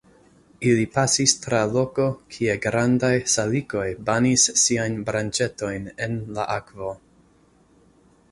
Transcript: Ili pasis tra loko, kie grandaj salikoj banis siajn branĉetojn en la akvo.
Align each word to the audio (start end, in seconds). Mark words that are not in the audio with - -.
Ili 0.67 0.85
pasis 0.93 1.33
tra 1.41 1.57
loko, 1.73 2.05
kie 2.35 2.55
grandaj 2.63 3.11
salikoj 3.33 3.85
banis 4.07 4.45
siajn 4.61 4.97
branĉetojn 5.11 5.85
en 6.07 6.19
la 6.39 6.47
akvo. 6.55 6.89